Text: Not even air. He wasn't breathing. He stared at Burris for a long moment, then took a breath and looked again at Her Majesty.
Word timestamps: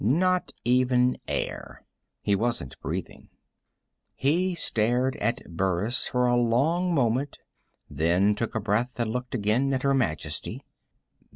Not 0.03 0.51
even 0.65 1.15
air. 1.27 1.85
He 2.23 2.35
wasn't 2.35 2.79
breathing. 2.81 3.29
He 4.15 4.55
stared 4.55 5.15
at 5.17 5.43
Burris 5.55 6.07
for 6.07 6.25
a 6.25 6.35
long 6.35 6.91
moment, 6.91 7.37
then 7.87 8.33
took 8.33 8.55
a 8.55 8.59
breath 8.59 8.99
and 8.99 9.11
looked 9.11 9.35
again 9.35 9.71
at 9.73 9.83
Her 9.83 9.93
Majesty. 9.93 10.65